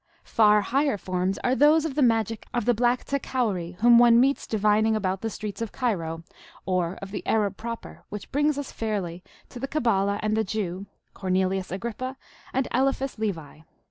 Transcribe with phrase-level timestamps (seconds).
[0.25, 4.47] Far higher forms are those of the magic of the black Takowri whom one meets
[4.47, 6.23] divining about the streets of Cairo,
[6.65, 10.87] or of the Arab proper, which brings us fairly to the Cabala and the Jew,
[11.13, 12.17] Cornelius Agrippa
[12.51, 13.59] and Eliphas Levi.